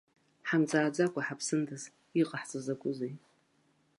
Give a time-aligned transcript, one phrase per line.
[0.47, 1.83] Ҳамҵааӡакәа ҳаԥсындаз,
[2.21, 3.13] иҟаҳҵа закәызеи?!